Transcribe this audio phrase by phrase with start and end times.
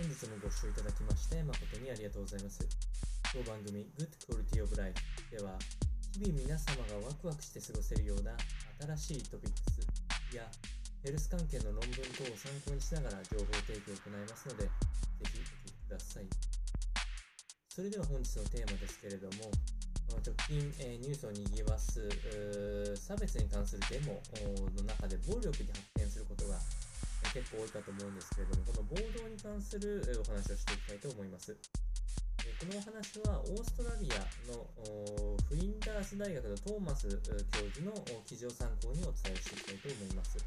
[0.00, 2.64] 本日もご視聴いただきまして誠にありがとうございます。
[3.36, 4.96] 当番組 Good Quality of Life
[5.28, 5.60] では
[6.16, 8.32] 日々皆様がワクワクして過ごせるような
[8.96, 9.84] 新しいトピックス
[10.32, 10.48] や
[11.04, 14.72] ヘルス関係の論文等を参考にしながら情報提供を行いますので、ぜ
[15.20, 16.24] ひお聞きください。
[17.68, 19.52] それでは本日のテーマですけれども、
[20.24, 22.08] 直近、えニュースを賑わす
[22.96, 24.16] 差別に関するデモ
[24.80, 26.08] の中で暴力に発展
[27.32, 31.56] 結構多いかと思うんですけれども、この暴動に関するお話をしていきたいと思います。
[32.46, 34.66] えこのお話はオーストラリアの
[35.48, 37.32] フリンダース大学のトーマス教
[37.70, 37.92] 授の
[38.24, 40.38] 記事を参考にお伝えしていきたいと思います。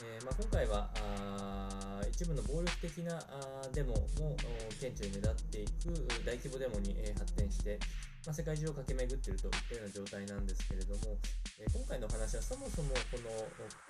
[0.00, 4.36] えーまあ、今回はあー一部の暴力的なあデモも
[4.78, 5.90] 顕著に目立っていく
[6.24, 7.80] 大規模デモに、えー発展して、
[8.24, 11.18] まあ、世界中を駆け巡っているといったような状態なんですけれども、
[11.58, 13.26] えー今回のお話はそもそもこの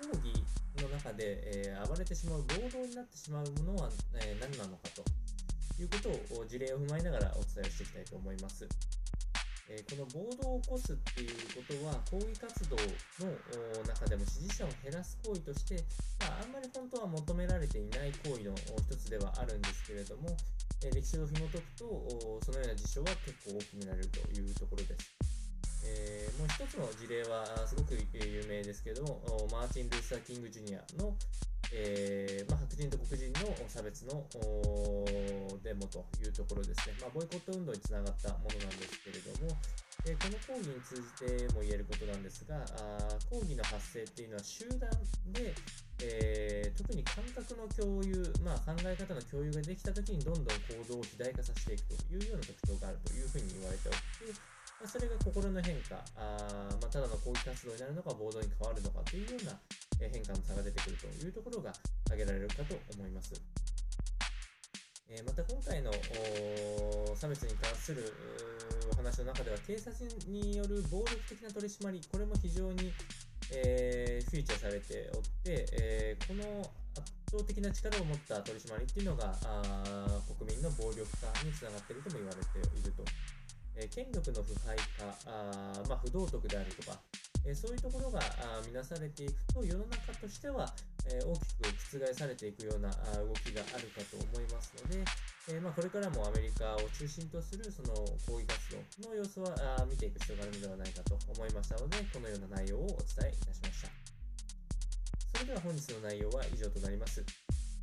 [0.09, 0.33] 抗議
[1.19, 5.03] で、えー暴れてしまう暴動になってしまうものは、えー何なのかと
[5.81, 8.67] いうことを事例を踏まえながらお伝えしていきたいと思います。
[9.69, 12.83] えーこの暴動を起こすっていうことは抗議活動の
[13.85, 15.83] 中でも支持者を減らす行為として、
[16.21, 20.35] まあ、あんまり本当は求められていない行為の一つではあるんですけれども、
[20.83, 25.28] えー歴史を紐解くとそのような事象は結構大きく見られるというところです。
[25.85, 29.19] えーもう一つの事例はすごく有名ですけれども、
[29.51, 31.13] マーティン・ルーサー・キング・ジュニアの、
[31.73, 34.23] えーまあ、白人と黒人の差別の
[35.61, 39.51] デモというところですね、まあ、ボイコット運動につながったものなんですけれども、
[40.07, 44.89] えこの抗議に通じても言えることなんですが、あー抗議の発生っていうのは集団
[45.35, 45.53] で、
[46.01, 54.31] えー特に感覚の共有、まあ、考え方の共有ができたときにどんどん行動を肥大化させていくというような特徴があるというふうに言われており、
[54.81, 59.59] ま、それが心の変化、あま、ただの抗議活動になるのか、暴動に変わるのかというような
[59.99, 61.73] 変化の差が出てくるというところが
[62.07, 63.33] 挙げられるかと思います。
[65.09, 65.91] えまた今回の
[67.15, 68.13] 差別に関する
[68.93, 72.93] お話の中では警察による暴力的な取り締まりこれも非常に、
[73.51, 76.61] えーフィーチャーされておって、えーこの
[76.95, 80.05] 圧倒的な力を持った取り締まりっていうのがあ
[80.37, 83.03] 国民の暴力化につながっているとも言われていると、
[83.75, 86.97] え権力の腐敗化あ、まあ、不道徳であるとか、
[87.45, 90.69] えーそういうところがあ見なされていくと世の中としては、
[91.07, 95.03] えー大きく覆されていくようなあ動きがあるかと思いますので、
[95.49, 97.93] えーまあ、これからもアメリカを中心とするその
[98.27, 98.59] 抗議活
[99.01, 103.89] 動の様子はあ見ていく必要があるのではないかと思いましたのでこのような内容をお伝えいたしました。
[105.39, 107.23] それでは本日の内容は以上となります。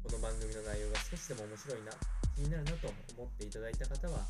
[0.07, 1.91] この番組の内容が少しでも面白いな
[2.37, 2.87] 気になるなと
[3.19, 4.21] 思っていただいた方は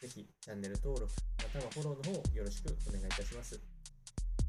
[0.00, 3.60] ぜひチャンネル登録またはフォローの方よろしくお願いいたします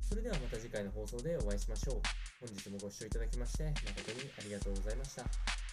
[0.08, 2.02] それではまた次回の放送でお会いしましょう。
[2.40, 5.67] 本日もご視聴いただきまして誠にありがとうございました。